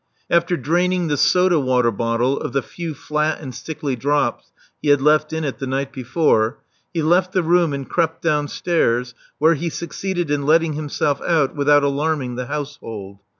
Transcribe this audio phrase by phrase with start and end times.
[0.31, 4.99] After draining the soda water bottle of the few flat and sickly drops he had
[4.99, 6.57] left in it the night before,
[6.91, 11.55] he left the room and crept downstairs, where he suc ceeded in letting himself out
[11.55, 13.19] without alarming the household.